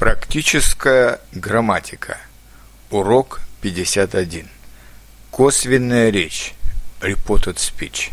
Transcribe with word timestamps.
Практическая 0.00 1.20
грамматика. 1.30 2.16
Урок 2.88 3.42
51. 3.60 4.48
Косвенная 5.30 6.08
речь. 6.08 6.54
Reported 7.02 7.56
speech. 7.56 8.10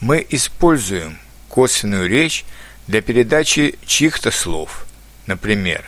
Мы 0.00 0.26
используем 0.30 1.18
косвенную 1.50 2.08
речь 2.08 2.46
для 2.86 3.02
передачи 3.02 3.78
чьих-то 3.84 4.30
слов. 4.30 4.86
Например, 5.26 5.84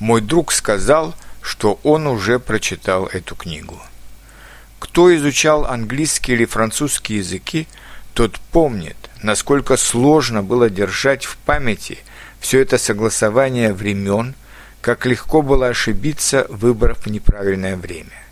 мой 0.00 0.20
друг 0.20 0.50
сказал, 0.50 1.14
что 1.40 1.78
он 1.84 2.08
уже 2.08 2.40
прочитал 2.40 3.06
эту 3.06 3.36
книгу. 3.36 3.80
Кто 4.80 5.14
изучал 5.14 5.66
английский 5.66 6.32
или 6.32 6.46
французский 6.46 7.18
языки, 7.18 7.68
тот 8.12 8.40
помнит, 8.50 8.96
насколько 9.22 9.76
сложно 9.76 10.42
было 10.42 10.68
держать 10.68 11.26
в 11.26 11.36
памяти 11.36 11.98
все 12.40 12.60
это 12.60 12.76
согласование 12.76 13.72
времен– 13.72 14.34
как 14.88 15.04
легко 15.04 15.42
было 15.42 15.66
ошибиться, 15.66 16.46
выбрав 16.48 17.04
неправильное 17.04 17.76
время. 17.76 18.24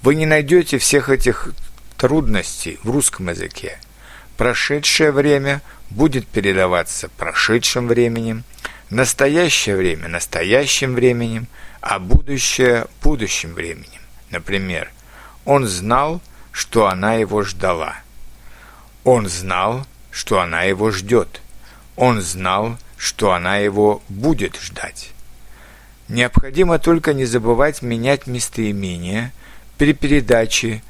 Вы 0.00 0.14
не 0.14 0.24
найдете 0.24 0.78
всех 0.78 1.10
этих 1.10 1.52
трудностей 1.98 2.78
в 2.82 2.90
русском 2.90 3.28
языке. 3.28 3.78
Прошедшее 4.38 5.12
время 5.12 5.60
будет 5.90 6.26
передаваться 6.26 7.10
прошедшим 7.10 7.88
временем, 7.88 8.44
настоящее 8.88 9.76
время– 9.76 10.08
настоящим 10.08 10.94
временем, 10.94 11.46
а 11.82 11.98
будущее– 11.98 12.86
будущим 13.02 13.52
временем. 13.52 14.00
Например, 14.30 14.90
он 15.44 15.66
знал, 15.66 16.22
что 16.52 16.86
она 16.86 17.16
его 17.16 17.42
ждала. 17.42 17.96
Он 19.04 19.28
знал, 19.28 19.86
что 20.10 20.40
она 20.40 20.62
его 20.62 20.90
ждет. 20.90 21.42
Он 21.96 22.22
знал, 22.22 22.78
что 22.96 23.34
она 23.34 23.58
его 23.58 24.02
будет 24.08 24.56
ждать. 24.58 25.10
Необходимо 26.10 26.80
только 26.80 27.14
не 27.14 27.24
забывать 27.24 27.82
менять 27.82 28.26
местоимения 28.26 29.32
при 29.78 29.92
передаче 29.92 30.82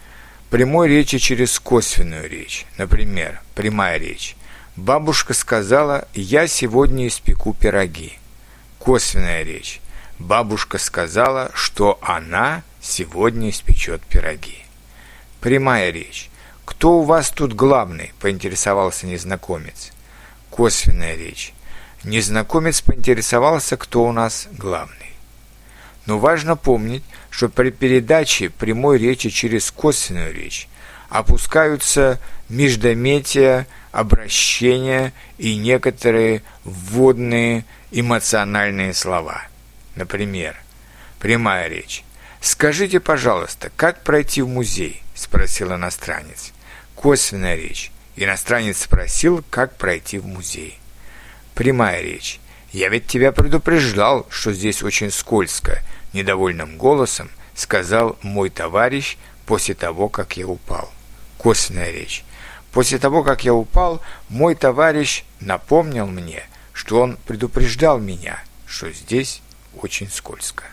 прямой 0.48 0.89
речи 0.89 1.19
через 1.19 1.61
косвенную 1.61 2.27
речь. 2.27 2.64
Например, 2.78 3.42
прямая 3.55 3.98
речь. 3.98 4.34
Бабушка 4.77 5.34
сказала 5.34 6.08
«Я 6.14 6.47
сегодня 6.47 7.06
испеку 7.06 7.53
пироги». 7.53 8.14
Косвенная 8.78 9.42
речь. 9.42 9.83
Бабушка 10.19 10.78
сказала, 10.78 11.50
что 11.52 11.98
она 12.00 12.62
сегодня 12.80 13.50
испечет 13.50 14.00
пироги. 14.00 14.64
Прямая 15.42 15.91
речь. 15.91 16.30
«Кто 16.64 17.00
у 17.00 17.02
вас 17.02 17.28
тут 17.28 17.52
главный?»– 17.52 18.14
поинтересовался 18.20 19.06
незнакомец. 19.06 19.92
Косвенная 20.48 21.14
речь. 21.14 21.52
Незнакомец 22.05 22.80
поинтересовался, 22.80 23.77
кто 23.77 24.05
у 24.05 24.12
нас 24.12 24.48
главный. 24.52 25.09
Но 26.11 26.19
важно 26.19 26.56
помнить, 26.56 27.05
что 27.30 27.48
при 27.48 27.70
передаче 27.70 28.48
прямой 28.50 28.98
речи 28.98 29.30
через 29.30 29.70
косвенную 29.70 30.34
речь 30.34 30.69
опускаются 31.08 32.19
междометия, 32.48 33.69
обращения 33.92 35.12
и 35.39 35.55
некоторые 35.55 36.42
вводные 36.64 37.64
эмоциональные 37.92 38.92
слова. 38.92 39.42
Например, 39.94 40.56
прямая 41.20 41.69
речь. 41.69 42.02
«Скажите, 42.41 42.98
пожалуйста, 42.98 43.70
как 43.77 44.02
пройти 44.02 44.42
в 44.42 44.48
музей?»– 44.48 45.05
спросил 45.14 45.72
иностранец. 45.72 46.52
Косвенная 46.97 47.55
речь. 47.55 47.92
Иностранец 48.17 48.83
спросил, 48.83 49.45
как 49.48 49.77
пройти 49.77 50.19
в 50.19 50.27
музей. 50.27 50.77
Прямая 51.55 52.02
речь. 52.02 52.41
«Я 52.72 52.89
ведь 52.89 53.06
тебя 53.06 53.30
предупреждал, 53.30 54.27
что 54.28 54.52
здесь 54.52 54.83
очень 54.83 55.12
скользко 55.12 55.84
недовольным 56.12 56.77
голосом 56.77 57.30
сказал 57.55 58.16
мой 58.22 58.50
товарищ 58.50 59.16
после 59.47 59.75
того, 59.75 60.08
как 60.08 60.36
я 60.36 60.47
упал. 60.47 60.91
Костная 61.39 61.90
речь. 61.90 62.24
После 62.73 62.98
того, 62.98 63.23
как 63.23 63.45
я 63.45 63.55
упал, 63.55 64.01
мой 64.29 64.55
товарищ 64.55 65.24
напомнил 65.40 66.07
мне, 66.07 66.45
что 66.73 67.01
он 67.01 67.17
предупреждал 67.27 67.98
меня, 67.98 68.42
что 68.67 68.90
здесь 68.92 69.42
очень 69.74 70.08
скользко. 70.08 70.64